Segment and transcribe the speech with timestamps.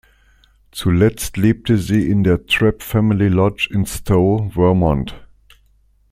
[0.71, 5.27] Zuletzt lebte sie in der Trapp Family Lodge in Stowe, Vermont.